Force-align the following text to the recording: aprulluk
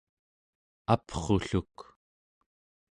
aprulluk 0.93 1.77